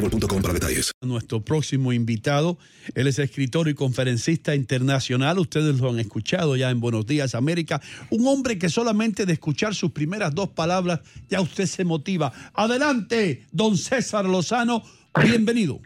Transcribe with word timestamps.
boostmobile.com 0.00 0.42
para 0.42 0.54
detalles. 0.54 0.92
Nuestro 1.02 1.40
próximo 1.40 1.92
invitado, 1.92 2.58
él 2.94 3.06
es 3.06 3.18
escritor 3.18 3.68
y 3.68 3.74
conferencista 3.74 4.54
internacional, 4.54 5.38
ustedes 5.38 5.80
lo 5.80 5.90
han 5.90 6.00
escuchado 6.00 6.56
ya 6.56 6.70
en 6.70 6.80
Buenos 6.80 7.06
Días 7.06 7.34
América, 7.34 7.80
un 8.10 8.26
hombre 8.26 8.58
que 8.58 8.68
solamente 8.68 9.26
de 9.26 9.34
escuchar 9.34 9.74
sus 9.74 9.92
primeras 9.92 10.34
dos 10.34 10.48
palabras 10.50 11.00
ya 11.28 11.40
usted 11.40 11.66
se 11.66 11.84
motiva. 11.84 12.32
Adelante, 12.54 13.44
don 13.52 13.76
César 13.76 14.24
Lozano, 14.24 14.82
bienvenido. 15.22 15.80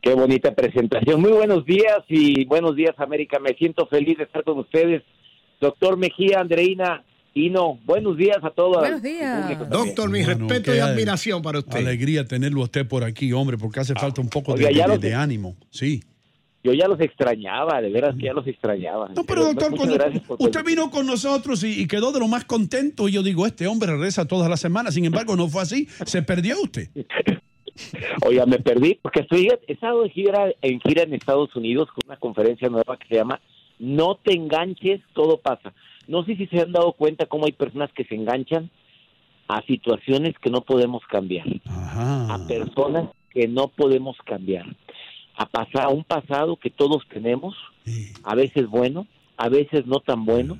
Qué 0.00 0.14
bonita 0.14 0.54
presentación. 0.54 1.20
Muy 1.20 1.32
buenos 1.32 1.64
días 1.64 2.04
y 2.08 2.44
buenos 2.44 2.76
días 2.76 2.94
América. 2.98 3.38
Me 3.40 3.54
siento 3.54 3.86
feliz 3.86 4.16
de 4.16 4.24
estar 4.24 4.44
con 4.44 4.58
ustedes. 4.58 5.02
Doctor 5.60 5.96
Mejía, 5.96 6.38
Andreina, 6.38 7.04
Buenos 7.84 8.16
días 8.16 8.38
a 8.42 8.50
todos. 8.50 8.78
Buenos 8.78 9.02
días. 9.02 9.70
Doctor, 9.70 10.10
mi 10.10 10.24
Bueno, 10.24 10.46
respeto 10.48 10.74
y 10.74 10.78
admiración 10.78 11.42
para 11.42 11.60
usted. 11.60 11.78
Alegría 11.78 12.24
tenerlo 12.24 12.60
a 12.62 12.64
usted 12.64 12.86
por 12.86 13.04
aquí, 13.04 13.32
hombre, 13.32 13.56
porque 13.58 13.80
hace 13.80 13.94
falta 13.94 14.20
un 14.20 14.28
poco 14.28 14.54
de, 14.54 14.66
Oiga, 14.66 14.96
de- 14.98 15.14
ánimo. 15.14 15.56
Sí. 15.70 16.02
Yo 16.64 16.72
ya 16.72 16.88
los 16.88 17.00
extrañaba, 17.00 17.80
de 17.80 17.88
veras 17.90 18.16
que 18.16 18.24
ya 18.26 18.32
los 18.32 18.46
extrañaba. 18.46 19.10
No, 19.14 19.22
pero 19.24 19.44
doctor, 19.44 19.70
muchas 19.70 19.78
cuando 19.86 19.94
gracias 19.94 20.22
por 20.24 20.36
usted 20.42 20.64
vino 20.64 20.90
con 20.90 21.06
nosotros 21.06 21.62
y, 21.62 21.80
y 21.82 21.86
quedó 21.86 22.10
de 22.10 22.18
lo 22.18 22.26
más 22.26 22.44
contento, 22.44 23.08
y 23.08 23.12
yo 23.12 23.22
digo, 23.22 23.46
este 23.46 23.68
hombre 23.68 23.92
regresa 23.92 24.26
todas 24.26 24.50
las 24.50 24.60
semanas. 24.60 24.94
Sin 24.94 25.04
embargo, 25.04 25.36
no 25.36 25.48
fue 25.48 25.62
así. 25.62 25.86
Se 26.04 26.22
perdió 26.22 26.60
usted. 26.60 26.88
Oiga, 28.26 28.44
me 28.44 28.58
perdí 28.58 28.98
porque 29.00 29.20
estoy 29.20 29.48
he 29.68 29.72
estado 29.72 30.02
de 30.02 30.10
gira 30.10 30.52
en 30.62 30.80
gira 30.80 31.04
en 31.04 31.14
Estados 31.14 31.54
Unidos 31.54 31.88
con 31.94 32.00
una 32.06 32.16
conferencia 32.18 32.68
nueva 32.68 32.96
que 32.98 33.06
se 33.06 33.14
llama 33.14 33.40
No 33.78 34.16
te 34.16 34.34
enganches, 34.34 35.00
todo 35.14 35.38
pasa. 35.38 35.72
No 36.08 36.24
sé 36.24 36.34
si 36.36 36.46
se 36.46 36.60
han 36.60 36.72
dado 36.72 36.92
cuenta 36.92 37.26
cómo 37.26 37.44
hay 37.46 37.52
personas 37.52 37.92
que 37.92 38.04
se 38.04 38.14
enganchan 38.16 38.70
a 39.46 39.62
situaciones 39.62 40.34
que 40.40 40.50
no 40.50 40.62
podemos 40.62 41.02
cambiar, 41.06 41.46
a 42.32 42.38
personas 42.48 43.08
que 43.30 43.46
no 43.46 43.68
podemos 43.68 44.16
cambiar, 44.24 44.66
a 45.36 45.46
pasar 45.46 45.84
a 45.84 45.88
un 45.90 46.02
pasado 46.04 46.56
que 46.56 46.70
todos 46.70 47.02
tenemos, 47.08 47.54
a 48.24 48.34
veces 48.34 48.66
bueno, 48.68 49.06
a 49.36 49.48
veces 49.48 49.86
no 49.86 50.00
tan 50.00 50.24
bueno, 50.24 50.58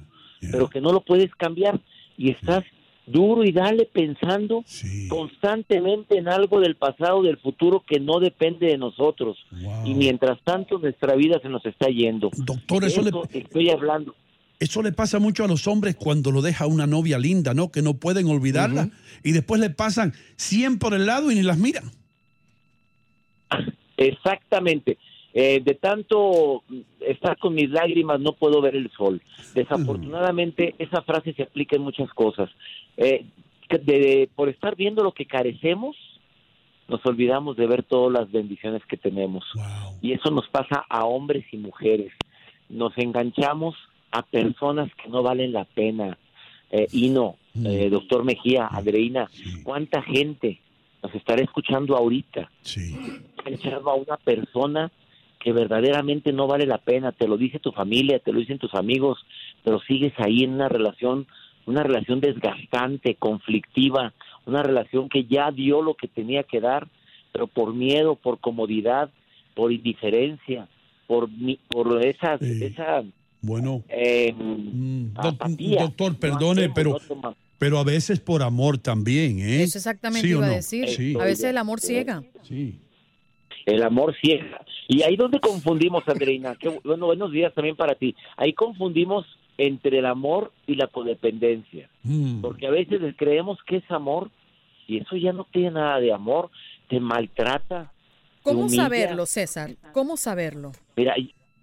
pero 0.53 0.69
que 0.69 0.81
no 0.81 0.93
lo 0.93 1.01
puedes 1.01 1.35
cambiar. 1.35 1.81
Y 2.17 2.31
estás 2.31 2.63
duro 3.07 3.43
y 3.45 3.53
dale 3.53 3.87
pensando 3.87 4.65
constantemente 5.09 6.17
en 6.19 6.29
algo 6.29 6.61
del 6.61 6.77
pasado, 6.77 7.23
del 7.23 7.39
futuro 7.39 7.83
que 7.87 7.99
no 8.01 8.21
depende 8.21 8.67
de 8.69 8.79
nosotros. 8.79 9.37
Y 9.85 9.95
mientras 9.95 10.41
tanto 10.43 10.79
nuestra 10.79 11.15
vida 11.17 11.41
se 11.43 11.49
nos 11.49 11.65
está 11.67 11.89
yendo. 11.89 12.31
Doctor, 12.37 12.85
eso 12.85 13.03
le- 13.03 13.11
estoy 13.33 13.71
hablando. 13.71 14.15
Eso 14.61 14.83
le 14.83 14.91
pasa 14.93 15.19
mucho 15.21 15.45
a 15.45 15.49
los 15.49 15.67
hombres 15.69 15.95
cuando 15.95 16.33
lo 16.33 16.43
deja 16.43 16.67
una 16.67 16.87
novia 16.87 17.19
linda, 17.19 17.55
¿no? 17.55 17.71
Que 17.71 17.81
no 17.83 17.95
pueden 17.95 18.27
olvidarla. 18.27 18.91
Y 19.23 19.33
después 19.33 19.61
le 19.61 19.71
pasan 19.71 20.15
100 20.37 20.79
por 20.81 20.95
el 20.95 21.07
lado 21.07 21.31
y 21.31 21.37
ni 21.37 21.43
las 21.43 21.59
miran. 21.59 21.85
Exactamente. 23.97 24.99
Eh, 25.35 25.61
de 25.65 25.75
tanto 25.75 26.65
estar 27.01 27.37
con 27.39 27.55
mis 27.55 27.71
lágrimas 27.71 28.19
no 28.21 28.33
puedo 28.33 28.61
ver 28.61 28.75
el 28.75 28.91
sol. 28.97 29.23
Desafortunadamente 29.55 30.75
esa 30.79 31.03
frase 31.03 31.33
se 31.35 31.43
aplica 31.45 31.77
en 31.77 31.83
muchas 31.83 32.11
cosas. 32.11 32.51
Eh, 32.97 33.25
de- 33.71 34.29
por 34.35 34.49
estar 34.49 34.75
viendo 34.77 35.05
lo 35.05 35.13
que 35.13 35.27
carecemos, 35.27 35.95
nos 36.89 37.05
olvidamos 37.05 37.57
de 37.57 37.67
ver 37.67 37.83
todas 37.83 38.13
las 38.21 38.33
bendiciones 38.33 38.83
que 38.89 38.97
tenemos. 38.97 39.45
Y 40.01 40.13
eso 40.13 40.31
nos 40.31 40.49
pasa 40.49 40.85
a 40.89 41.05
hombres 41.05 41.45
y 41.53 41.59
mujeres. 41.59 42.13
Nos 42.71 42.97
enganchamos 42.97 43.77
a 44.11 44.23
personas 44.23 44.91
que 44.95 45.09
no 45.09 45.23
valen 45.23 45.53
la 45.53 45.65
pena. 45.65 46.19
Eh, 46.71 46.87
y 46.93 47.09
no, 47.09 47.37
eh, 47.65 47.89
doctor 47.91 48.25
Mejía, 48.25 48.67
Andreina, 48.67 49.31
¿cuánta 49.63 50.03
gente 50.03 50.61
nos 51.03 51.15
estará 51.15 51.43
escuchando 51.43 51.97
ahorita? 51.97 52.51
Enganchado 53.45 53.91
a 53.91 53.95
una 53.95 54.17
persona 54.19 54.91
que 55.39 55.53
verdaderamente 55.53 56.33
no 56.33 56.47
vale 56.47 56.67
la 56.67 56.79
pena, 56.79 57.13
te 57.13 57.29
lo 57.29 57.37
dice 57.37 57.59
tu 57.59 57.73
familia, 57.73 58.19
te 58.19 58.33
lo 58.33 58.41
dicen 58.41 58.59
tus 58.59 58.75
amigos, 58.75 59.25
pero 59.65 59.81
sigues 59.81 60.13
ahí 60.19 60.45
en 60.45 60.55
una 60.55 60.69
relación, 60.69 61.27
una 61.67 61.83
relación 61.83 62.21
desgastante, 62.21 63.15
conflictiva, 63.15 64.13
una 64.47 64.63
relación 64.63 65.09
que 65.09 65.25
ya 65.25 65.51
dio 65.51 65.81
lo 65.81 65.95
que 65.95 66.09
tenía 66.09 66.43
que 66.43 66.61
dar, 66.61 66.89
pero 67.33 67.47
por 67.47 67.73
miedo, 67.73 68.17
por 68.17 68.41
comodidad, 68.41 69.11
por 69.55 69.73
indiferencia, 69.73 70.67
por 71.07 71.29
por 71.69 72.05
esa 72.05 72.35
esa 72.35 73.05
Bueno, 73.41 73.85
eh, 73.89 74.35
apatía. 75.15 75.83
doctor, 75.83 76.17
perdone, 76.19 76.71
pero, 76.71 76.99
pero 77.59 77.79
a 77.79 77.85
veces 77.85 78.21
por 78.21 78.43
amor 78.43 78.79
también, 78.79 79.39
¿eh? 79.39 79.63
Eso 79.63 79.79
exactamente 79.79 80.27
¿Sí 80.27 80.35
o 80.35 80.39
iba 80.39 80.47
a 80.47 80.51
no? 80.51 80.55
decir. 80.57 80.89
Sí. 80.89 81.15
A 81.19 81.25
veces 81.25 81.45
el 81.45 81.59
amor 81.59 81.81
ciega. 81.81 82.23
Sí. 82.43 82.79
El 83.65 83.83
amor 83.83 84.17
ciega. 84.21 84.65
Y 84.89 85.03
ahí 85.03 85.17
donde 85.17 85.39
confundimos, 85.41 86.03
Andreina. 86.07 86.57
Qué 86.57 86.69
bueno, 86.83 87.07
buenos 87.07 87.31
días 87.31 87.53
también 87.55 87.77
para 87.77 87.95
ti. 87.95 88.17
Ahí 88.37 88.55
confundimos 88.55 89.27
entre 89.59 89.99
el 89.99 90.07
amor 90.07 90.53
y 90.67 90.75
la 90.75 90.87
codependencia. 90.87 91.91
Mm. 92.03 92.41
Porque 92.41 92.67
a 92.67 92.71
veces 92.71 93.01
creemos 93.17 93.59
que 93.67 93.77
es 93.77 93.91
amor 93.91 94.31
y 94.87 94.99
eso 94.99 95.17
ya 95.17 95.33
no 95.33 95.47
tiene 95.53 95.73
nada 95.73 96.01
de 96.01 96.13
amor. 96.13 96.51
Te 96.89 96.99
maltrata. 96.99 97.93
¿Cómo 98.43 98.69
saberlo, 98.69 99.27
César? 99.27 99.73
¿Cómo 99.93 100.17
saberlo? 100.17 100.73
Mira, 100.97 101.15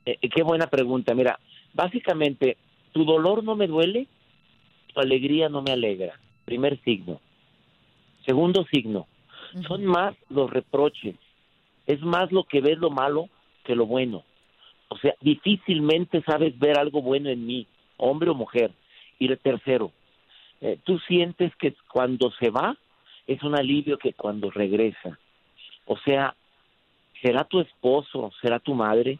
eh, 0.05 0.17
qué 0.33 0.43
buena 0.43 0.67
pregunta. 0.67 1.15
Mira, 1.15 1.39
básicamente, 1.75 2.57
tu 2.93 3.05
dolor 3.05 3.43
no 3.43 3.55
me 3.55 3.67
duele, 3.67 4.07
tu 4.93 4.99
alegría 4.99 5.49
no 5.49 5.61
me 5.61 5.73
alegra. 5.73 6.17
Primer 6.45 6.81
signo. 6.81 7.19
Segundo 8.25 8.65
signo, 8.71 9.05
son 9.67 9.85
más 9.85 10.15
los 10.29 10.49
reproches, 10.49 11.15
es 11.85 12.01
más 12.01 12.31
lo 12.31 12.45
que 12.45 12.61
ves 12.61 12.79
lo 12.79 12.89
malo 12.89 13.29
que 13.63 13.75
lo 13.75 13.85
bueno. 13.85 14.23
O 14.87 14.97
sea, 14.97 15.13
difícilmente 15.21 16.23
sabes 16.23 16.57
ver 16.57 16.79
algo 16.79 17.01
bueno 17.01 17.29
en 17.29 17.45
mí, 17.45 17.67
hombre 17.97 18.31
o 18.31 18.33
mujer. 18.33 18.71
Y 19.19 19.27
el 19.27 19.37
tercero, 19.37 19.91
eh, 20.61 20.79
tú 20.83 20.97
sientes 20.99 21.55
que 21.57 21.75
cuando 21.91 22.31
se 22.39 22.49
va 22.49 22.75
es 23.27 23.43
un 23.43 23.55
alivio 23.55 23.97
que 23.97 24.13
cuando 24.13 24.49
regresa. 24.49 25.19
O 25.85 25.97
sea, 25.97 26.35
será 27.21 27.43
tu 27.43 27.59
esposo, 27.59 28.31
será 28.41 28.59
tu 28.59 28.73
madre, 28.73 29.19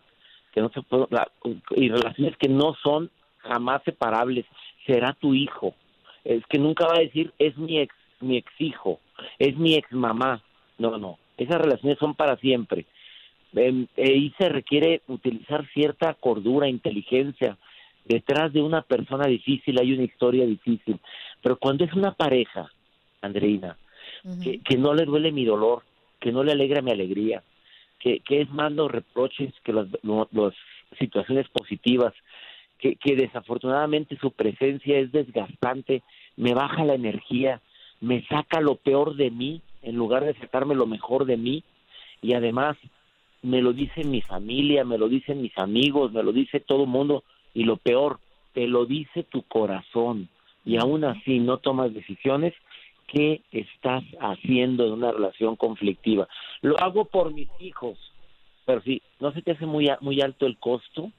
que 0.56 0.62
no 0.62 0.69
se 0.69 0.81
la- 1.12 1.30
y 1.75 1.90
relaciones 1.90 2.38
que 2.38 2.48
no 2.48 2.75
son 2.81 3.12
jamás 3.40 3.84
separables, 3.84 4.46
será 4.88 5.13
tu 5.13 5.34
hijo. 5.34 5.75
Es 6.24 6.44
que 6.48 6.57
nunca 6.57 6.88
va 6.88 6.96
a 6.96 7.02
decir 7.02 7.34
es 7.38 7.57
mi 7.57 7.80
ex, 7.80 7.94
mi 8.22 8.38
ex 8.38 8.50
hijo, 8.60 9.02
es 9.38 9.57
mi 9.57 9.75
ex 9.75 9.92
mamá. 9.92 10.42
No, 10.78 10.98
no, 10.98 11.19
esas 11.38 11.62
relaciones 11.62 12.00
son 12.00 12.16
para 12.16 12.38
siempre. 12.38 12.86
Em, 13.54 13.86
ahí 13.98 14.34
se 14.38 14.48
requiere 14.50 15.02
utilizar 15.07 15.68
cierta 15.74 16.13
cordura, 16.13 16.69
inteligencia. 16.69 17.58
Detrás 18.06 18.54
de 18.54 18.62
una 18.62 18.81
persona 18.81 19.28
difícil 19.28 19.78
hay 19.80 19.94
una 19.94 20.04
historia 20.04 20.46
difícil. 20.46 21.00
Pero 21.42 21.58
cuando 21.58 21.84
es 21.84 21.94
una 21.94 22.12
pareja, 22.13 22.72
Andreina, 23.22 23.78
que, 24.42 24.60
que 24.60 24.78
no 24.78 24.94
le 24.94 25.06
duele 25.06 25.31
mi 25.31 25.44
dolor, 25.44 25.84
que 26.19 26.31
no 26.31 26.44
le 26.44 26.54
alegra 26.54 26.81
mi 26.81 26.92
alegría, 26.92 27.44
que, 28.00 28.21
es 28.27 28.50
más 28.51 28.71
los 28.71 28.92
reproches 28.92 29.53
que 29.63 29.74
las 29.74 29.88
situaciones 31.00 31.47
positivas, 31.50 32.13
que, 32.77 32.95
que 32.95 33.15
desafortunadamente 33.15 34.18
su 34.18 34.31
presencia 34.31 35.00
es 35.00 35.12
desgastante, 35.12 36.03
me 36.38 36.53
baja 36.53 36.83
la 36.83 36.95
energía, 36.95 37.62
me 38.01 38.24
saca 38.27 38.62
lo 38.62 38.75
peor 38.75 39.15
de 39.15 39.31
mí 39.31 39.62
en 39.81 39.95
lugar 39.95 40.25
de 40.25 40.33
sacarme 40.36 40.75
lo 40.75 40.88
mejor 40.88 41.25
de 41.25 41.38
mí 41.38 41.63
y 42.21 42.33
además 42.33 42.75
me 43.42 43.62
lo 43.62 43.74
dice 43.74 44.03
mi 44.03 44.21
familia, 44.21 44.83
me 44.83 44.98
lo 44.98 45.07
dicen 45.07 45.41
mis 45.41 45.57
amigos, 45.57 46.12
me 46.12 46.24
lo 46.24 46.33
dice 46.33 46.59
todo 46.59 46.83
el 46.83 46.89
mundo 46.89 47.24
y 47.53 47.63
lo 47.63 47.77
peor, 47.77 48.19
te 48.53 48.68
lo 48.68 48.86
dice 48.86 49.24
tu 49.24 49.44
corazón 49.44 50.27
y 50.65 50.77
aún 50.77 51.03
así 51.03 51.39
no 51.39 51.57
tomas 51.57 51.94
decisiones, 51.94 52.53
¿qué 53.07 53.42
estás 53.52 54.04
haciendo 54.19 54.86
en 54.86 54.94
una 54.94 55.12
relación 55.12 55.56
conflictiva? 55.56 56.28
Lo 56.62 56.80
hago 56.81 57.06
por 57.06 57.34
mis 57.34 57.50
hijos, 57.60 57.98
pero 58.66 58.81
sí, 58.81 59.02
¿no 59.19 59.31
se 59.31 59.42
te 59.42 59.52
hace 59.52 59.66
muy, 59.66 59.90
muy 60.02 60.22
alto 60.22 60.46
el 60.46 60.57
costo? 60.57 61.12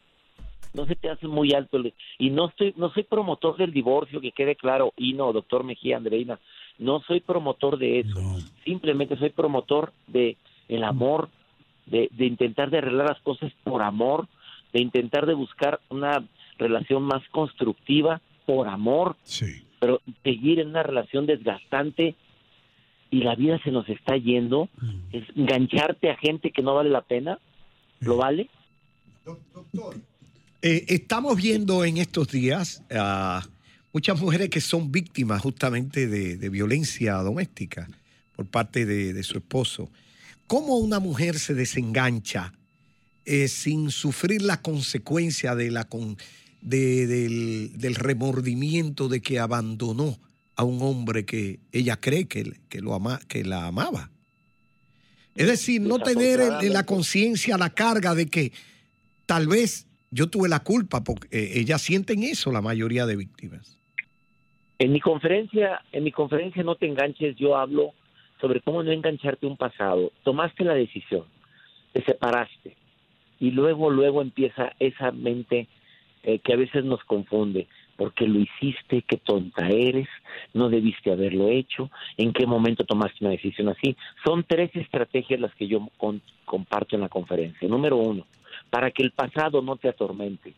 no 0.75 0.85
se 0.85 0.95
te 0.95 1.09
hace 1.09 1.27
muy 1.27 1.55
alto 1.55 1.79
el- 1.79 1.95
y 2.19 2.29
no 2.29 2.49
estoy 2.49 2.75
no 2.77 2.91
soy 2.91 3.05
promotor 3.05 3.57
del 3.57 3.73
divorcio 3.73 4.21
que 4.21 4.33
quede 4.33 4.57
claro 4.57 4.93
y 4.95 5.15
no 5.15 5.33
doctor 5.33 5.65
Mejía 5.65 5.97
Andreina 5.97 6.39
no 6.79 7.01
soy 7.07 7.21
promotor 7.21 7.79
de 7.79 8.01
eso. 8.01 8.21
Simplemente 8.63 9.17
soy 9.17 9.31
promotor 9.31 9.95
de 10.07 10.37
el 10.69 10.85
amor 10.85 11.31
de, 11.87 12.11
de 12.13 12.27
intentar 12.27 12.69
de 12.69 12.79
arreglar 12.79 13.09
las 13.09 13.21
cosas 13.23 13.51
por 13.65 13.81
amor 13.81 14.27
de 14.75 14.83
intentar 14.83 15.25
de 15.25 15.33
buscar 15.33 15.81
una 15.89 16.23
relación 16.59 17.05
más 17.05 17.27
constructiva 17.31 18.21
por 18.45 18.69
amor 18.69 19.17
pero 19.81 20.01
seguir 20.25 20.61
en 20.61 20.69
una 20.69 20.83
relación 20.83 21.27
desgastante 21.27 22.15
y 23.11 23.19
la 23.23 23.35
vida 23.35 23.61
se 23.63 23.71
nos 23.71 23.89
está 23.89 24.17
yendo 24.17 24.69
es 25.13 25.25
engancharte 25.37 26.11
a 26.11 26.17
gente 26.17 26.51
que 26.51 26.63
no 26.63 26.75
vale 26.75 26.91
la 26.91 27.03
pena 27.03 27.39
lo 28.01 28.17
vale 28.17 28.49
Eh, 30.63 30.85
estamos 30.89 31.37
viendo 31.37 31.85
en 31.85 31.99
estos 31.99 32.29
días 32.29 32.83
a 32.91 33.47
muchas 33.93 34.21
mujeres 34.21 34.49
que 34.51 34.61
son 34.61 34.91
víctimas 34.91 35.41
justamente 35.43 36.07
de, 36.09 36.37
de 36.37 36.49
violencia 36.49 37.15
doméstica 37.17 37.89
por 38.35 38.47
parte 38.47 38.85
de, 38.87 39.13
de 39.13 39.23
su 39.23 39.39
esposo. 39.39 39.91
¿Cómo 40.47 40.77
una 40.79 40.99
mujer 41.01 41.39
se 41.39 41.55
desengancha 41.55 42.53
eh, 43.25 43.49
sin 43.49 43.91
sufrir 43.91 44.43
la 44.43 44.61
consecuencia 44.63 45.55
de 45.55 45.71
la 45.71 45.85
con- 45.85 46.17
de- 46.67 47.07
del, 47.07 47.79
del 47.79 47.95
remordimiento 47.95 49.09
de 49.09 49.23
que 49.23 49.39
abandonó 49.39 50.19
a 50.57 50.65
un 50.65 50.83
hombre 50.83 51.25
que 51.25 51.61
ella 51.71 51.97
cree 51.97 52.27
que, 52.27 52.59
que 52.69 52.81
lo 52.81 52.93
ama, 52.95 53.21
que 53.29 53.45
la 53.45 53.67
amaba? 53.67 54.11
Es 55.37 55.47
decir, 55.47 55.81
no 55.81 55.99
tener 56.01 56.41
en- 56.41 56.73
la 56.73 56.85
conciencia 56.85 57.57
la 57.57 57.71
carga 57.71 58.15
de 58.15 58.27
que 58.27 58.53
tal 59.27 59.47
vez 59.47 59.87
yo 60.11 60.29
tuve 60.29 60.49
la 60.49 60.61
culpa, 60.61 61.05
porque 61.05 61.29
eh, 61.31 61.53
ellas 61.61 61.83
sienten 61.83 62.23
eso, 62.23 62.51
la 62.51 62.63
mayoría 62.63 63.07
de 63.07 63.17
víctimas. 63.17 63.79
En 64.79 64.93
mi 64.93 65.01
conferencia, 65.01 65.83
en 65.93 66.05
mi 66.05 66.11
conferencia 66.13 66.63
no 66.63 66.75
te 66.77 66.87
enganches, 66.87 67.37
yo 67.37 67.57
hablo 67.57 67.93
sobre 68.41 68.61
cómo 68.61 68.83
no 68.83 68.91
engancharte 68.93 69.47
un 69.47 69.57
pasado. 69.57 70.13
Tomaste 70.25 70.65
la 70.65 70.75
decisión, 70.75 71.25
te 71.93 72.03
separaste 72.05 72.77
y 73.39 73.51
luego 73.53 73.91
luego 73.91 74.21
empieza 74.21 74.73
esa 74.79 75.13
mente 75.13 75.69
eh, 76.27 76.41
que 76.41 76.53
a 76.53 76.57
veces 76.57 76.85
nos 76.85 77.03
confunde, 77.05 77.67
porque 77.97 78.27
lo 78.27 78.39
hiciste, 78.39 79.01
qué 79.03 79.17
tonta 79.17 79.69
eres, 79.69 80.09
no 80.53 80.69
debiste 80.69 81.11
haberlo 81.11 81.49
hecho, 81.49 81.89
en 82.19 82.33
qué 82.35 82.45
momento 82.47 82.85
tomaste 82.85 83.25
una 83.25 83.31
decisión 83.31 83.69
así. 83.71 83.97
Son 84.25 84.45
tres 84.47 84.71
estrategias 84.75 85.41
las 85.41 85.55
que 85.55 85.67
yo 85.67 85.89
con- 85.97 86.21
comparto 86.45 86.95
en 86.97 87.01
la 87.03 87.09
conferencia. 87.09 87.67
Número 87.69 87.97
uno, 87.97 88.27
para 88.69 88.91
que 88.91 89.03
el 89.03 89.13
pasado 89.13 89.63
no 89.63 89.77
te 89.77 89.89
atormente. 89.89 90.53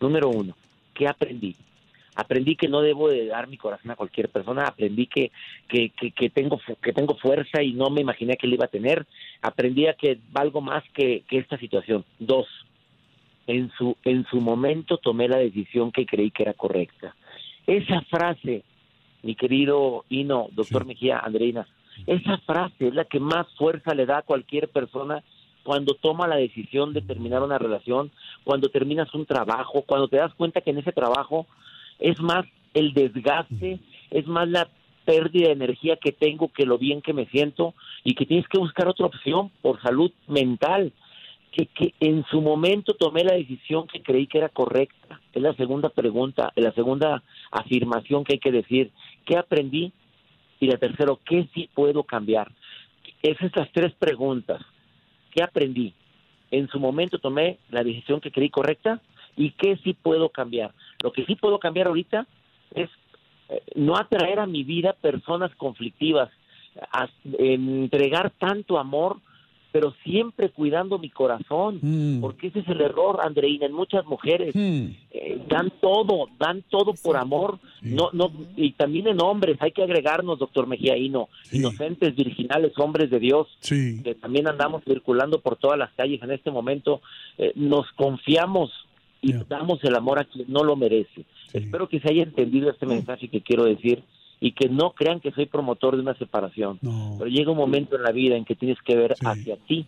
Número 0.00 0.28
uno, 0.28 0.54
¿qué 0.92 1.06
aprendí? 1.08 1.54
Aprendí 2.14 2.56
que 2.56 2.68
no 2.68 2.82
debo 2.82 3.08
de 3.08 3.24
dar 3.26 3.48
mi 3.48 3.56
corazón 3.56 3.90
a 3.90 3.96
cualquier 3.96 4.28
persona, 4.28 4.64
aprendí 4.66 5.06
que, 5.06 5.30
que, 5.66 5.88
que, 5.90 6.10
que 6.10 6.28
tengo, 6.28 6.60
que 6.82 6.92
tengo 6.92 7.16
fuerza 7.16 7.62
y 7.62 7.72
no 7.72 7.88
me 7.88 8.02
imaginé 8.02 8.36
que 8.36 8.46
le 8.46 8.56
iba 8.56 8.66
a 8.66 8.68
tener, 8.68 9.06
aprendí 9.40 9.86
a 9.86 9.94
que 9.94 10.18
valgo 10.30 10.60
más 10.60 10.84
que, 10.92 11.22
que 11.26 11.38
esta 11.38 11.56
situación. 11.56 12.04
Dos, 12.18 12.46
en 13.46 13.70
su, 13.76 13.96
en 14.04 14.24
su 14.26 14.40
momento 14.40 14.98
tomé 14.98 15.28
la 15.28 15.38
decisión 15.38 15.92
que 15.92 16.06
creí 16.06 16.30
que 16.30 16.44
era 16.44 16.54
correcta. 16.54 17.14
Esa 17.66 18.00
frase, 18.02 18.64
mi 19.22 19.34
querido 19.34 20.04
Hino, 20.08 20.48
doctor 20.52 20.84
Mejía, 20.84 21.18
Andreina, 21.18 21.66
esa 22.06 22.38
frase 22.38 22.88
es 22.88 22.94
la 22.94 23.04
que 23.04 23.20
más 23.20 23.46
fuerza 23.56 23.94
le 23.94 24.06
da 24.06 24.18
a 24.18 24.22
cualquier 24.22 24.68
persona 24.68 25.22
cuando 25.62 25.94
toma 25.94 26.26
la 26.26 26.36
decisión 26.36 26.92
de 26.92 27.02
terminar 27.02 27.42
una 27.42 27.58
relación, 27.58 28.10
cuando 28.44 28.68
terminas 28.68 29.14
un 29.14 29.26
trabajo, 29.26 29.82
cuando 29.82 30.08
te 30.08 30.16
das 30.16 30.34
cuenta 30.34 30.60
que 30.60 30.70
en 30.70 30.78
ese 30.78 30.92
trabajo 30.92 31.46
es 32.00 32.20
más 32.20 32.44
el 32.74 32.94
desgaste, 32.94 33.78
es 34.10 34.26
más 34.26 34.48
la 34.48 34.68
pérdida 35.04 35.48
de 35.48 35.52
energía 35.52 35.96
que 35.96 36.12
tengo 36.12 36.48
que 36.48 36.66
lo 36.66 36.78
bien 36.78 37.02
que 37.02 37.12
me 37.12 37.26
siento 37.26 37.74
y 38.04 38.14
que 38.14 38.26
tienes 38.26 38.48
que 38.48 38.58
buscar 38.58 38.88
otra 38.88 39.06
opción 39.06 39.50
por 39.60 39.80
salud 39.82 40.10
mental. 40.26 40.92
Que, 41.52 41.66
que 41.66 41.94
en 42.00 42.24
su 42.30 42.40
momento 42.40 42.94
tomé 42.94 43.24
la 43.24 43.34
decisión 43.34 43.86
que 43.86 44.02
creí 44.02 44.26
que 44.26 44.38
era 44.38 44.48
correcta. 44.48 45.20
Es 45.32 45.42
la 45.42 45.54
segunda 45.54 45.90
pregunta, 45.90 46.50
la 46.56 46.72
segunda 46.72 47.22
afirmación 47.50 48.24
que 48.24 48.34
hay 48.34 48.38
que 48.38 48.52
decir. 48.52 48.90
¿Qué 49.26 49.36
aprendí? 49.36 49.92
Y 50.60 50.66
la 50.66 50.78
tercera, 50.78 51.12
¿qué 51.24 51.46
sí 51.52 51.68
puedo 51.74 52.04
cambiar? 52.04 52.50
Esas 53.22 53.54
las 53.54 53.70
tres 53.72 53.92
preguntas. 53.94 54.62
¿Qué 55.30 55.42
aprendí? 55.42 55.94
En 56.50 56.68
su 56.68 56.78
momento 56.78 57.18
tomé 57.18 57.58
la 57.70 57.82
decisión 57.82 58.20
que 58.20 58.30
creí 58.30 58.50
correcta 58.50 59.00
y 59.36 59.50
qué 59.52 59.78
sí 59.82 59.94
puedo 59.94 60.28
cambiar. 60.28 60.72
Lo 61.02 61.12
que 61.12 61.24
sí 61.24 61.36
puedo 61.36 61.58
cambiar 61.58 61.86
ahorita 61.86 62.26
es 62.74 62.90
eh, 63.48 63.62
no 63.74 63.96
atraer 63.96 64.38
a 64.38 64.46
mi 64.46 64.64
vida 64.64 64.94
personas 64.94 65.54
conflictivas, 65.56 66.30
entregar 67.38 68.30
tanto 68.38 68.78
amor, 68.78 69.18
pero 69.72 69.94
siempre 70.04 70.50
cuidando 70.50 70.98
mi 70.98 71.08
corazón, 71.08 71.80
porque 72.20 72.48
ese 72.48 72.60
es 72.60 72.68
el 72.68 72.82
error, 72.82 73.20
Andreina, 73.24 73.64
en 73.64 73.72
muchas 73.72 74.04
mujeres. 74.04 74.54
Eh, 74.54 75.40
dan 75.48 75.72
todo, 75.80 76.28
dan 76.38 76.62
todo 76.68 76.92
por 77.02 77.16
amor, 77.16 77.58
no, 77.80 78.10
no, 78.12 78.30
y 78.56 78.72
también 78.72 79.08
en 79.08 79.20
hombres, 79.20 79.56
hay 79.60 79.72
que 79.72 79.82
agregarnos, 79.82 80.38
doctor 80.38 80.66
Mejía 80.66 80.96
Hino, 80.96 81.30
inocentes, 81.50 82.14
virginales, 82.14 82.72
hombres 82.78 83.10
de 83.10 83.18
Dios, 83.18 83.48
que 83.66 84.14
también 84.20 84.46
andamos 84.46 84.84
circulando 84.84 85.40
por 85.40 85.56
todas 85.56 85.78
las 85.78 85.90
calles 85.94 86.22
en 86.22 86.32
este 86.32 86.50
momento, 86.50 87.00
eh, 87.38 87.52
nos 87.54 87.90
confiamos 87.92 88.70
y 89.22 89.32
damos 89.48 89.82
el 89.84 89.94
amor 89.94 90.18
a 90.18 90.24
quien 90.24 90.46
no 90.48 90.64
lo 90.64 90.76
merece. 90.76 91.24
Espero 91.52 91.88
que 91.88 92.00
se 92.00 92.10
haya 92.10 92.24
entendido 92.24 92.70
este 92.70 92.86
mensaje 92.86 93.28
que 93.28 93.40
quiero 93.40 93.64
decir 93.64 94.02
y 94.44 94.52
que 94.52 94.68
no 94.68 94.90
crean 94.92 95.20
que 95.20 95.30
soy 95.30 95.46
promotor 95.46 95.94
de 95.94 96.02
una 96.02 96.14
separación. 96.18 96.78
Pero 96.80 97.30
llega 97.30 97.52
un 97.52 97.56
momento 97.58 97.94
en 97.94 98.02
la 98.02 98.10
vida 98.10 98.36
en 98.36 98.44
que 98.44 98.56
tienes 98.56 98.76
que 98.84 98.96
ver 98.96 99.14
hacia 99.24 99.56
ti 99.68 99.86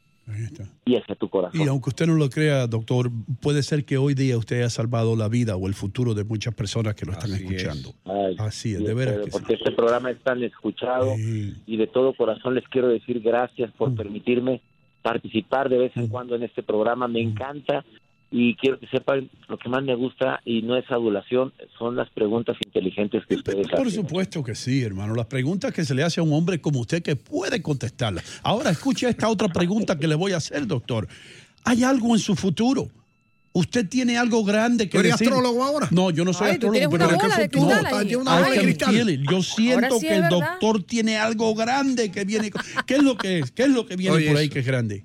y 0.87 0.95
hacia 0.97 1.17
tu 1.17 1.29
corazón. 1.29 1.61
Y 1.61 1.67
aunque 1.67 1.91
usted 1.91 2.07
no 2.07 2.15
lo 2.15 2.31
crea, 2.31 2.67
doctor, 2.69 3.11
puede 3.43 3.65
ser 3.65 3.85
que 3.85 3.99
hoy 3.99 4.15
día 4.15 4.39
usted 4.39 4.59
haya 4.61 4.71
salvado 4.71 5.17
la 5.17 5.29
vida 5.29 5.57
o 5.57 5.67
el 5.67 5.75
futuro 5.75 6.15
de 6.15 6.23
muchas 6.23 6.55
personas 6.55 6.95
que 6.95 7.05
lo 7.05 7.13
están 7.13 7.33
escuchando. 7.33 7.93
Ay, 8.05 8.37
Así 8.39 8.73
es, 8.73 8.79
sí, 8.79 8.85
de 8.85 8.95
veras 8.95 9.17
sí. 9.25 9.31
porque 9.33 9.55
este 9.55 9.73
programa 9.73 10.11
es 10.13 10.21
tan 10.23 10.41
escuchado 10.45 11.15
y 11.19 11.77
de 11.77 11.87
todo 11.89 12.15
corazón 12.15 12.55
les 12.55 12.67
quiero 12.69 12.87
decir 12.89 13.21
gracias 13.21 13.73
por 13.73 13.91
Mm. 13.91 13.97
permitirme 13.97 14.61
participar 15.03 15.69
de 15.69 15.79
vez 15.79 15.93
en 15.97 16.07
cuando 16.07 16.37
en 16.37 16.45
este 16.45 16.63
programa. 16.63 17.09
Me 17.09 17.21
encanta 17.21 17.85
y 18.31 18.57
quiero 18.57 18.81
que 18.81 18.87
sepan 18.89 19.31
lo 19.49 19.59
que 19.59 19.69
más 19.69 19.83
me 19.85 19.95
gusta 19.95 20.41
y 20.45 20.63
no 20.63 20.77
es 20.77 20.85
adulación, 20.91 21.53
son 21.79 21.95
las 21.97 22.11
preguntas 22.11 22.57
inteligentes 22.65 23.23
que 23.29 23.37
ustedes 23.37 23.69
Por 23.69 23.81
hacen. 23.87 23.91
supuesto 23.93 24.43
que 24.43 24.55
sí, 24.55 24.83
hermano. 24.83 25.15
Las 25.15 25.27
preguntas 25.27 25.73
que 25.73 25.85
se 25.85 25.95
le 25.95 26.03
hace 26.03 26.21
a 26.21 26.25
un 26.25 26.33
hombre 26.33 26.61
como 26.61 26.81
usted 26.81 27.03
que 27.03 27.15
puede 27.17 27.63
contestarlas. 27.63 28.41
Ahora 28.43 28.71
escuche 28.71 29.09
esta 29.09 29.29
otra 29.29 29.49
pregunta 29.49 29.99
que 29.99 30.09
le 30.09 30.15
voy 30.17 30.33
a 30.33 30.39
hacer, 30.39 30.67
doctor. 30.67 31.07
¿Hay 31.65 31.85
algo 31.85 32.15
en 32.15 32.19
su 32.21 32.35
futuro? 32.35 32.89
¿Usted 33.57 33.89
tiene 33.89 34.19
algo 34.19 34.43
grande 34.45 34.87
que 34.89 34.99
¿Tú 34.99 34.99
eres 34.99 35.13
decir? 35.13 35.29
astrólogo 35.29 35.63
ahora? 35.63 35.87
No, 35.93 36.11
yo 36.11 36.25
no 36.25 36.33
soy 36.33 36.49
Ay, 36.49 36.53
astrólogo, 36.55 36.91
pero 36.91 37.05
una 37.05 37.15
¿en 37.15 37.21
qué 37.21 37.25
bola 37.27 37.37
de 37.37 37.49
futuro? 37.49 38.01
Tiene 38.01 38.17
una 38.17 38.31
I 38.33 38.43
bola 38.43 38.51
de 38.57 38.63
cristal. 38.63 39.23
Yo 39.31 39.43
siento 39.45 40.01
sí 40.01 40.07
que 40.09 40.15
el 40.17 40.23
verdad. 40.23 40.31
doctor 40.51 40.83
tiene 40.83 41.17
algo 41.19 41.55
grande 41.55 42.11
que 42.11 42.25
viene. 42.25 42.51
¿Qué 42.85 42.95
es 42.97 43.03
lo 43.05 43.17
que 43.17 43.39
es? 43.39 43.53
¿Qué 43.53 43.63
es 43.63 43.69
lo 43.69 43.87
que 43.87 43.95
viene 43.95 44.17
Oye, 44.17 44.27
por 44.29 44.39
ahí 44.39 44.47
eso. 44.47 44.55
que 44.55 44.59
es 44.59 44.67
grande? 44.67 45.05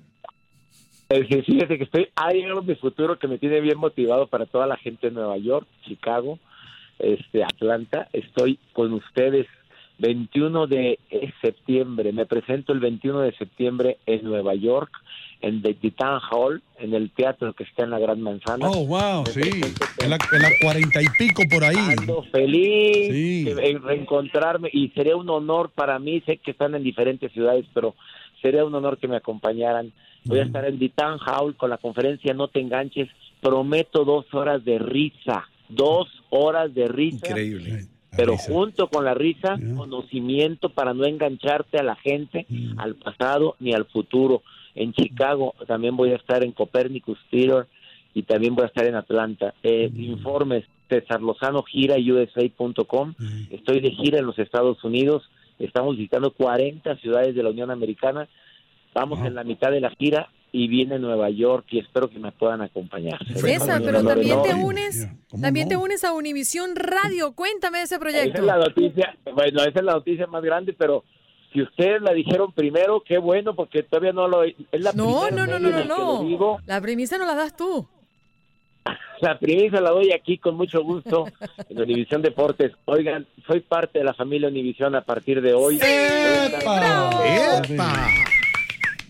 Sí, 1.10 1.42
Fíjate 1.42 1.76
que 1.76 1.84
estoy, 1.84 2.08
hay 2.14 2.42
algo 2.42 2.60
en 2.60 2.66
mi 2.66 2.74
futuro 2.76 3.18
que 3.18 3.26
me 3.26 3.38
tiene 3.38 3.60
bien 3.60 3.78
motivado 3.78 4.28
para 4.28 4.46
toda 4.46 4.66
la 4.68 4.76
gente 4.76 5.08
de 5.08 5.12
Nueva 5.14 5.38
York, 5.38 5.66
Chicago, 5.84 6.38
este, 7.00 7.42
Atlanta. 7.42 8.08
Estoy 8.12 8.58
con 8.72 8.92
ustedes 8.92 9.48
21 9.98 10.68
de 10.68 10.98
septiembre. 11.42 12.12
Me 12.12 12.26
presento 12.26 12.72
el 12.72 12.78
21 12.78 13.20
de 13.22 13.32
septiembre 13.32 13.98
en 14.06 14.24
Nueva 14.24 14.54
York, 14.54 14.90
en 15.40 15.62
The 15.62 15.74
Titan 15.74 16.20
Hall, 16.30 16.62
en 16.78 16.94
el 16.94 17.10
teatro 17.10 17.54
que 17.54 17.64
está 17.64 17.82
en 17.82 17.90
la 17.90 17.98
Gran 17.98 18.20
Manzana. 18.20 18.68
Oh, 18.70 18.86
wow, 18.86 19.26
sí. 19.26 19.40
En 19.98 20.10
la, 20.10 20.16
en 20.32 20.42
la 20.42 20.50
cuarenta 20.62 21.02
y 21.02 21.06
pico 21.18 21.42
por 21.50 21.64
ahí. 21.64 21.76
Ando 21.98 22.22
feliz 22.30 23.08
Sí. 23.10 23.44
de 23.44 23.78
reencontrarme 23.78 24.70
y 24.72 24.90
sería 24.90 25.16
un 25.16 25.28
honor 25.28 25.70
para 25.74 25.98
mí, 25.98 26.20
sé 26.24 26.36
que 26.36 26.52
están 26.52 26.76
en 26.76 26.84
diferentes 26.84 27.32
ciudades, 27.32 27.66
pero 27.74 27.96
sería 28.42 28.64
un 28.64 28.74
honor 28.74 28.98
que 28.98 29.08
me 29.08 29.16
acompañaran. 29.16 29.92
Voy 30.24 30.38
a 30.38 30.42
estar 30.44 30.64
en 30.66 30.78
Titan 30.78 31.18
Hall 31.18 31.56
con 31.56 31.70
la 31.70 31.78
conferencia 31.78 32.34
No 32.34 32.48
te 32.48 32.60
enganches, 32.60 33.08
prometo 33.40 34.04
dos 34.04 34.26
horas 34.34 34.64
de 34.64 34.78
risa, 34.78 35.48
dos 35.68 36.08
horas 36.30 36.74
de 36.74 36.88
risa. 36.88 37.26
Increíble. 37.28 37.86
Pero 38.16 38.32
Risa. 38.32 38.52
junto 38.52 38.88
con 38.88 39.04
la 39.04 39.14
risa, 39.14 39.56
conocimiento 39.76 40.68
para 40.70 40.92
no 40.94 41.04
engancharte 41.04 41.78
a 41.78 41.82
la 41.82 41.94
gente, 41.96 42.44
Mm. 42.48 42.78
al 42.78 42.94
pasado 42.96 43.56
ni 43.60 43.72
al 43.72 43.84
futuro. 43.86 44.42
En 44.74 44.92
Chicago 44.92 45.54
también 45.66 45.96
voy 45.96 46.10
a 46.10 46.16
estar 46.16 46.42
en 46.44 46.52
Copernicus 46.52 47.18
Theater 47.30 47.66
y 48.14 48.22
también 48.22 48.54
voy 48.54 48.64
a 48.64 48.68
estar 48.68 48.84
en 48.86 48.94
Atlanta. 48.96 49.54
Eh, 49.62 49.90
Mm. 49.92 50.00
Informes, 50.02 50.64
César 50.88 51.22
Lozano, 51.22 51.62
gira 51.62 51.96
USA.com. 51.98 53.14
Mm. 53.18 53.54
Estoy 53.54 53.80
de 53.80 53.90
gira 53.92 54.18
en 54.18 54.26
los 54.26 54.38
Estados 54.38 54.82
Unidos. 54.84 55.22
Estamos 55.60 55.96
visitando 55.96 56.32
40 56.32 56.96
ciudades 56.96 57.34
de 57.34 57.42
la 57.42 57.50
Unión 57.50 57.70
Americana. 57.70 58.28
Vamos 58.94 59.18
Wow. 59.20 59.28
en 59.28 59.34
la 59.36 59.44
mitad 59.44 59.70
de 59.70 59.80
la 59.80 59.90
gira 59.90 60.28
y 60.52 60.66
viene 60.66 60.98
Nueva 60.98 61.30
York 61.30 61.66
y 61.70 61.78
espero 61.78 62.10
que 62.10 62.18
me 62.18 62.32
puedan 62.32 62.60
acompañar. 62.60 63.20
César, 63.36 63.80
pero 63.84 64.02
también 64.02 64.42
te 64.42 64.52
unes, 64.54 65.02
Ya, 65.02 65.14
¿cómo 65.30 65.42
también 65.42 65.66
no? 65.66 65.70
te 65.70 65.76
unes 65.76 66.02
a 66.02 66.12
Univisión 66.12 66.74
Radio. 66.74 67.32
Cuéntame 67.36 67.78
de 67.78 67.84
ese 67.84 67.94
Esa 67.94 68.00
proyecto. 68.00 68.40
es 68.40 68.46
la 68.46 68.56
noticia, 68.56 69.16
bueno, 69.32 69.60
esa 69.60 69.78
es 69.78 69.84
la 69.84 69.92
noticia 69.92 70.26
más 70.26 70.42
grande, 70.42 70.72
pero 70.72 71.04
si 71.52 71.62
ustedes 71.62 72.02
la 72.02 72.12
dijeron 72.12 72.52
primero, 72.52 73.02
qué 73.06 73.18
bueno, 73.18 73.54
porque 73.54 73.84
todavía 73.84 74.12
no 74.12 74.26
lo... 74.26 74.42
Es 74.42 74.54
la 74.72 74.92
No, 74.92 75.22
primera 75.26 75.46
no, 75.46 75.58
no, 75.58 75.70
no, 75.70 75.84
no, 75.84 76.24
no. 76.24 76.58
La 76.66 76.80
primicia 76.80 77.16
no 77.18 77.26
la 77.26 77.34
das 77.36 77.56
tú. 77.56 77.86
La 79.22 79.38
primicia 79.38 79.80
la 79.80 79.90
doy 79.90 80.12
aquí 80.12 80.38
con 80.38 80.56
mucho 80.56 80.82
gusto 80.82 81.26
en 81.68 81.80
Univisión 81.80 82.22
Deportes. 82.22 82.72
Oigan, 82.86 83.26
soy 83.46 83.60
parte 83.60 83.98
de 83.98 84.04
la 84.04 84.14
familia 84.14 84.48
Univisión 84.48 84.94
a 84.94 85.02
partir 85.02 85.40
de 85.42 85.52
hoy. 85.52 85.78
¡Epa! 85.82 87.10
¡Epa! 87.64 88.08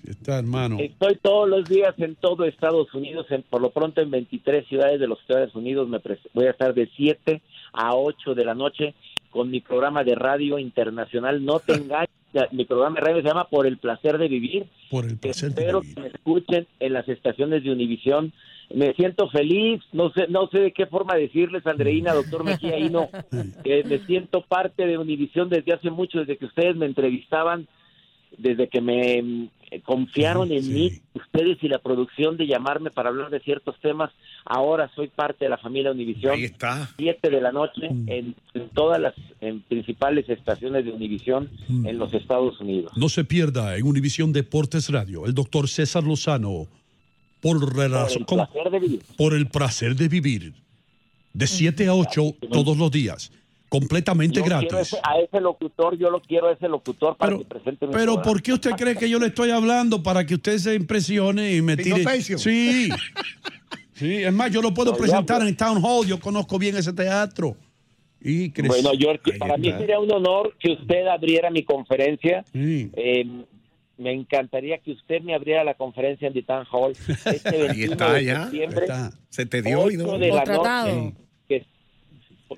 Está, 0.09 0.39
hermano. 0.39 0.79
Estoy 0.81 1.17
todos 1.23 1.49
los 1.49 1.69
días 1.69 1.95
en 1.99 2.17
todo 2.17 2.45
Estados 2.45 2.93
Unidos, 2.95 3.27
en, 3.31 3.43
por 3.43 3.61
lo 3.61 3.71
pronto 3.71 4.01
en 4.01 4.11
23 4.11 4.67
ciudades 4.67 4.99
de 4.99 5.07
los 5.07 5.21
Estados 5.21 5.55
Unidos. 5.55 5.89
Me 5.89 6.01
voy 6.35 6.47
a 6.47 6.51
estar 6.51 6.75
de 6.75 6.91
7 6.97 7.41
a 7.73 7.95
8 7.95 8.35
de 8.35 8.45
la 8.45 8.55
noche 8.55 8.95
con 9.31 9.51
mi 9.51 9.61
programa 9.61 10.03
de 10.03 10.17
radio 10.17 10.59
internacional. 10.59 11.45
No 11.45 11.61
te 11.61 11.75
engañes, 11.75 12.09
mi 12.51 12.65
programa 12.65 12.97
de 12.97 13.07
radio 13.07 13.23
se 13.23 13.29
llama 13.29 13.45
Por 13.49 13.67
el 13.67 13.79
placer 13.79 14.19
de 14.19 14.27
vivir. 14.27 14.67
Por 14.91 15.05
el 15.05 15.17
placer 15.17 15.55
de 15.55 15.63
Espero 15.63 15.81
vivir. 15.81 15.95
que 15.95 16.01
me 16.01 16.09
escuchen 16.09 16.67
en 16.81 16.93
las 16.93 17.09
estaciones 17.09 17.63
de 17.63 17.71
Univisión. 17.71 18.33
Me 18.75 18.93
siento 18.95 19.29
feliz, 19.31 19.81
no 19.93 20.11
sé, 20.13 20.27
no 20.29 20.47
sé 20.49 20.59
de 20.59 20.73
qué 20.73 20.87
forma 20.87 21.17
decirles, 21.17 21.67
Andreina, 21.67 22.15
doctor 22.15 22.45
Mejía, 22.45 22.79
y 22.79 22.89
no, 22.89 23.09
que 23.65 23.83
me 23.85 23.99
siento 24.07 24.43
parte 24.43 24.87
de 24.87 24.97
Univisión 24.99 25.49
desde 25.49 25.73
hace 25.73 25.91
mucho, 25.91 26.21
desde 26.21 26.37
que 26.37 26.47
ustedes 26.47 26.77
me 26.77 26.87
entrevistaban, 26.87 27.67
desde 28.39 28.69
que 28.69 28.81
me 28.81 29.21
mm, 29.23 29.49
confiaron 29.85 30.53
en 30.53 30.63
Sí. 30.63 30.71
mí, 30.73 30.93
ustedes 31.15 31.59
y 31.63 31.69
la 31.69 31.81
producción 31.81 32.37
de 32.37 32.47
llamarme 32.47 32.91
para 32.91 33.09
hablar 33.09 33.31
de 33.31 33.41
ciertos 33.41 33.75
temas. 33.81 34.11
Ahora 34.45 34.89
soy 34.95 35.09
parte 35.09 35.45
de 35.47 35.49
la 35.49 35.59
familia 35.59 35.91
Univisión. 35.91 36.35
Ahí 36.35 36.45
está. 36.45 36.91
7 36.97 37.29
de 37.29 37.41
la 37.41 37.51
noche 37.53 37.87
en, 37.87 38.35
en 38.55 38.69
todas 38.73 39.01
las 39.01 39.15
en 39.41 39.61
principales 39.63 40.29
estaciones 40.29 40.85
de 40.85 40.93
Univisión 40.93 41.51
Mm. 41.69 41.87
en 41.87 41.99
los 41.99 42.15
Estados 42.15 42.61
Unidos. 42.61 42.93
No 42.97 43.09
se 43.09 43.25
pierda 43.25 43.77
en 43.77 43.85
Univisión 43.87 44.33
Deportes 44.33 44.91
Radio 44.91 45.27
el 45.27 45.35
doctor 45.35 45.69
César 45.69 46.05
Lozano 46.05 46.67
por, 47.41 47.59
Por 47.61 47.83
el 47.83 47.89
placer 48.27 48.71
de 48.71 48.79
vivir. 48.79 49.03
por 49.17 49.35
el 49.35 49.47
placer 49.49 49.97
de 49.97 50.09
vivir. 50.09 50.55
De 51.33 51.47
7 51.47 51.87
a 51.87 51.95
8 51.95 52.35
todos 52.53 52.77
los 52.77 52.91
días. 52.91 53.31
Completamente 53.69 54.41
Yo 54.41 54.45
gratis. 54.45 54.73
ese- 54.73 54.99
a 55.03 55.21
ese 55.21 55.41
locutor, 55.41 55.97
yo 55.97 56.11
lo 56.11 56.21
quiero 56.21 56.49
a 56.49 56.53
ese 56.55 56.69
locutor 56.69 57.17
para 57.17 57.31
Pero, 57.31 57.39
que 57.39 57.45
presente 57.45 57.87
mi 57.87 57.93
pero 57.93 58.05
programa. 58.15 58.23
¿por 58.23 58.43
qué 58.43 58.53
usted 58.53 58.73
cree 58.73 58.97
que 58.97 59.09
yo 59.09 59.21
le 59.21 59.27
estoy 59.29 59.51
hablando? 59.51 60.03
Para 60.03 60.27
que 60.27 60.35
usted 60.35 60.59
se 60.59 60.75
impresione 60.75 61.55
y 61.55 61.63
me 61.63 61.77
tire. 61.77 62.05
Sí. 62.21 62.89
Sí, 63.93 64.15
es 64.15 64.33
más, 64.33 64.51
yo 64.51 64.63
lo 64.63 64.73
puedo 64.73 64.93
No, 64.93 64.97
presentar 64.97 65.41
pues. 65.41 65.51
en 65.51 65.57
Town 65.59 65.79
Hall. 65.85 66.07
Yo 66.07 66.19
conozco 66.19 66.59
bien 66.59 66.75
ese 66.75 66.91
teatro. 66.95 67.55
Y 68.23 68.49
Bueno, 68.63 68.95
yo, 68.95 69.09
para 69.39 69.59
mí 69.59 69.71
sería 69.73 69.99
un 70.01 70.11
honor 70.11 70.55
que 70.59 70.73
usted 70.73 71.07
abriera 71.07 71.51
mi 71.51 71.65
conferencia. 71.65 72.43
Sí. 72.51 72.91
Eh, 72.95 73.27
me 74.01 74.13
encantaría 74.13 74.79
que 74.79 74.93
usted 74.93 75.21
me 75.23 75.35
abriera 75.35 75.63
la 75.63 75.75
conferencia 75.75 76.27
en 76.27 76.35
The 76.35 76.43
Town 76.43 76.65
Hall 76.73 76.93
este 77.27 77.49
Ahí 77.49 77.59
21 77.69 77.93
está 77.93 78.13
de 78.15 78.25
ya. 78.25 78.43
septiembre. 78.45 78.81
Está. 78.83 79.13
Se 79.29 79.47
te 79.47 79.63
dio 79.63 79.91
y 79.91 79.97
no. 79.97 80.19
de 80.19 80.29
la 80.29 80.45
Contratado. 80.45 80.97
noche, 80.97 81.15
que, 81.49 81.67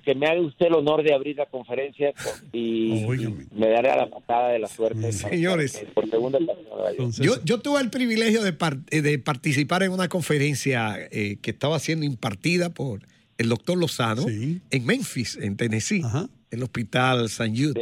que 0.05 0.15
me 0.15 0.27
haga 0.27 0.41
usted 0.41 0.67
el 0.67 0.75
honor 0.75 1.03
de 1.03 1.13
abrir 1.13 1.37
la 1.37 1.47
conferencia 1.47 2.13
y, 2.53 3.05
me 3.55 3.69
daré 3.69 3.91
a 3.91 3.97
la 3.97 4.11
patada 4.11 4.49
de 4.51 4.59
la 4.61 4.69
suerte. 4.69 5.13
Señores. 5.13 5.79
para 5.79 5.91
por 5.93 6.09
segunda. 6.11 6.39
Entonces, 6.91 7.25
Yo, 7.27 7.35
yo 7.45 7.59
tuve 7.61 7.81
el 7.81 7.91
privilegio 7.91 8.43
de, 8.43 8.53
par- 8.53 8.79
eh, 8.91 9.03
de 9.03 9.19
participar 9.19 9.83
en 9.83 9.93
una 9.93 10.09
conferencia 10.09 10.97
eh, 11.11 11.37
que 11.43 11.51
estaba 11.51 11.79
siendo 11.79 12.07
impartida 12.07 12.71
por 12.71 13.01
el 13.39 13.49
doctor 13.49 13.77
Lozano 13.79 14.23
Sí. 14.29 14.61
en 14.71 14.87
Memphis, 14.87 15.37
en 15.37 15.57
Tennessee, 15.57 16.03
Ajá. 16.05 16.29
El 16.53 16.63
hospital 16.63 17.29
San 17.29 17.55
los- 17.55 17.75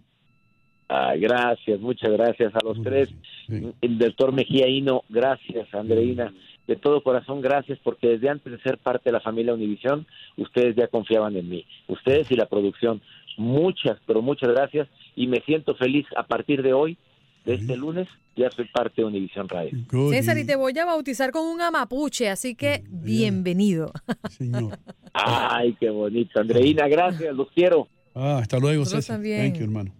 Ah, 0.93 1.13
gracias, 1.17 1.79
muchas 1.79 2.11
gracias 2.11 2.53
a 2.53 2.59
los 2.65 2.81
tres. 2.83 3.07
El 3.47 3.97
doctor 3.97 4.33
Mejía 4.33 4.67
Hino, 4.67 5.05
gracias, 5.07 5.73
Andreina. 5.73 6.33
De 6.67 6.75
todo 6.75 7.03
corazón, 7.03 7.41
gracias, 7.41 7.79
porque 7.83 8.07
desde 8.07 8.29
antes 8.29 8.51
de 8.51 8.61
ser 8.61 8.77
parte 8.77 9.09
de 9.09 9.13
la 9.13 9.19
familia 9.19 9.53
Univisión, 9.53 10.05
ustedes 10.37 10.75
ya 10.75 10.87
confiaban 10.87 11.35
en 11.35 11.49
mí. 11.49 11.65
Ustedes 11.87 12.31
y 12.31 12.35
la 12.35 12.47
producción. 12.47 13.01
Muchas, 13.37 13.97
pero 14.05 14.21
muchas 14.21 14.49
gracias. 14.49 14.87
Y 15.15 15.27
me 15.27 15.41
siento 15.41 15.75
feliz 15.75 16.05
a 16.15 16.23
partir 16.23 16.61
de 16.61 16.73
hoy, 16.73 16.97
de 17.45 17.55
este 17.55 17.75
lunes, 17.75 18.07
ya 18.35 18.49
soy 18.51 18.65
parte 18.65 19.01
de 19.01 19.07
Univisión 19.07 19.49
Radio. 19.49 19.71
César, 20.11 20.37
y 20.37 20.45
te 20.45 20.55
voy 20.55 20.77
a 20.77 20.85
bautizar 20.85 21.31
con 21.31 21.47
un 21.47 21.59
amapuche, 21.61 22.29
así 22.29 22.55
que 22.55 22.83
bienvenido. 22.87 23.91
Señor. 24.29 24.77
Ay, 25.13 25.75
qué 25.79 25.89
bonito. 25.89 26.39
Andreina, 26.39 26.87
gracias, 26.87 27.35
los 27.35 27.49
quiero. 27.51 27.87
Ah, 28.13 28.39
hasta 28.41 28.59
luego, 28.59 28.79
Nosotros 28.81 29.05
César. 29.05 29.15
también. 29.15 29.41
Thank 29.41 29.59
you, 29.59 29.63
hermano. 29.63 29.91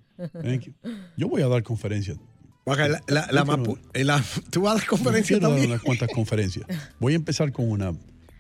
Thank 0.44 0.65
you. 0.65 0.74
Yo 1.18 1.27
voy 1.27 1.41
a 1.41 1.48
dar 1.48 1.63
conferencias. 1.63 2.20
La- 2.65 3.01
la- 3.08 3.27
la 3.32 3.46
mapu- 3.46 3.80
eh, 3.94 4.03
la- 4.03 4.24
¿Tú 4.51 4.62
vas 4.62 4.74
a 4.74 4.77
dar 4.77 4.88
conferencia 4.88 5.36
Quiero 5.38 5.48
dar 5.50 5.51
también? 5.58 5.72
unas 5.72 5.82
cuantas 5.84 6.10
conferencias. 6.13 6.65
Voy 7.00 7.13
a 7.13 7.15
empezar 7.15 7.51
con 7.51 7.70
una. 7.70 7.94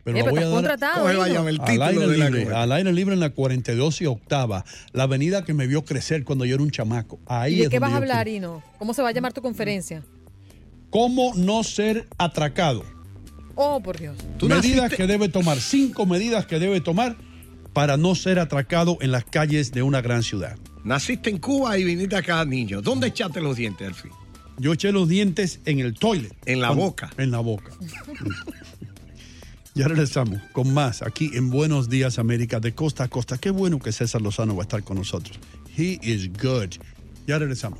Pero 0.03 0.17
Eh, 0.17 0.23
la 0.23 0.31
voy 0.31 0.39
a 0.39 0.49
dar 0.49 0.65
el 0.65 1.59
al 1.59 1.65
título 1.65 1.85
aire, 1.85 2.07
de 2.07 2.17
libre, 2.31 2.55
al 2.55 2.71
aire 2.71 2.91
libre 2.93 3.13
en 3.13 3.19
la 3.19 3.29
42 3.31 4.01
y 4.01 4.05
octava, 4.07 4.65
la 4.93 5.03
avenida 5.03 5.43
que 5.43 5.53
me 5.53 5.67
vio 5.67 5.85
crecer 5.85 6.23
cuando 6.23 6.43
yo 6.45 6.55
era 6.55 6.63
un 6.63 6.71
chamaco. 6.71 7.19
Ahí 7.27 7.53
¿Y 7.53 7.57
de 7.57 7.63
es 7.65 7.69
qué 7.69 7.79
vas 7.79 7.93
a 7.93 7.97
hablar, 7.97 8.25
quiero- 8.25 8.37
Hino? 8.37 8.63
¿Cómo 8.79 8.93
se 8.95 9.01
va 9.03 9.09
a 9.09 9.11
llamar 9.11 9.33
tu 9.33 9.41
conferencia? 9.43 10.03
¿Cómo 10.89 11.33
no 11.35 11.63
ser 11.63 12.07
atracado? 12.17 12.83
Oh, 13.55 13.79
por 13.81 13.99
Dios. 13.99 14.17
¿Tú 14.37 14.47
medidas 14.47 14.85
naciste- 14.91 14.97
que 14.97 15.07
debe 15.07 15.29
tomar, 15.29 15.59
cinco 15.59 16.05
medidas 16.05 16.45
que 16.45 16.57
debe 16.59 16.81
tomar 16.81 17.15
para 17.73 17.95
no 17.97 18.15
ser 18.15 18.39
atracado 18.39 18.97
en 19.01 19.11
las 19.11 19.23
calles 19.25 19.71
de 19.71 19.83
una 19.83 20.01
gran 20.01 20.23
ciudad. 20.23 20.57
Naciste 20.83 21.29
en 21.29 21.37
Cuba 21.37 21.77
y 21.77 21.83
viniste 21.83 22.15
acá 22.15 22.43
niño. 22.45 22.81
¿Dónde 22.81 23.07
echaste 23.07 23.41
los 23.41 23.55
dientes 23.55 23.87
al 23.87 23.93
fin? 23.93 24.11
Yo 24.57 24.73
eché 24.73 24.91
los 24.91 25.07
dientes 25.07 25.59
en 25.65 25.79
el 25.79 25.93
toilet. 25.93 26.35
En 26.45 26.61
la 26.61 26.71
boca. 26.71 27.09
En 27.17 27.31
la 27.31 27.39
boca. 27.39 27.71
ya 29.75 29.87
regresamos 29.87 30.41
con 30.51 30.73
más 30.73 31.01
aquí 31.01 31.31
en 31.33 31.49
Buenos 31.49 31.89
Días 31.89 32.19
América 32.19 32.59
de 32.59 32.73
costa 32.73 33.05
a 33.05 33.07
costa. 33.07 33.37
Qué 33.37 33.51
bueno 33.51 33.79
que 33.79 33.91
César 33.91 34.21
Lozano 34.21 34.55
va 34.55 34.63
a 34.63 34.65
estar 34.65 34.83
con 34.83 34.97
nosotros. 34.97 35.39
He 35.77 35.99
is 36.01 36.29
good. 36.33 36.75
Ya 37.27 37.39
regresamos. 37.39 37.79